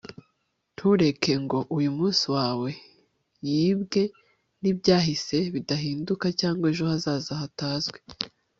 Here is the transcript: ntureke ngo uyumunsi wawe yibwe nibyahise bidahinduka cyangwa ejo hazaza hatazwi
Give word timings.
ntureke 0.73 1.31
ngo 1.43 1.59
uyumunsi 1.77 2.25
wawe 2.35 2.69
yibwe 3.49 4.01
nibyahise 4.61 5.37
bidahinduka 5.53 6.25
cyangwa 6.39 6.65
ejo 6.71 6.83
hazaza 6.91 7.33
hatazwi 7.41 7.99